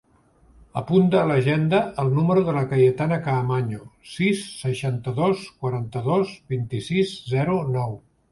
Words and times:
Apunta 0.79 1.17
a 1.23 1.25
l'agenda 1.31 1.81
el 2.03 2.07
número 2.13 2.43
de 2.47 2.55
la 2.55 2.63
Cayetana 2.71 3.19
Caamaño: 3.27 3.83
sis, 4.13 4.41
seixanta-dos, 4.63 5.45
quaranta-dos, 5.65 6.31
vint-i-sis, 6.55 7.15
zero, 7.35 7.63
nou. 7.77 7.95